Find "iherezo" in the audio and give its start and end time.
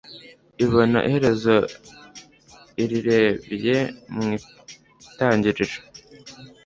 1.07-1.55